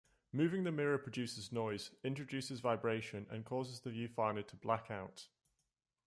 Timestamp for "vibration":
2.59-3.27